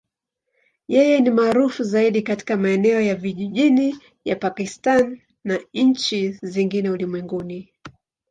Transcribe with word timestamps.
Yeye 0.87 1.19
ni 1.19 1.29
maarufu 1.29 1.83
zaidi 1.83 2.21
katika 2.21 2.57
maeneo 2.57 3.01
ya 3.01 3.15
vijijini 3.15 3.99
ya 4.25 4.35
Pakistan 4.35 5.21
na 5.43 5.59
nchi 5.73 6.31
zingine 6.31 6.89
ulimwenguni. 6.89 7.73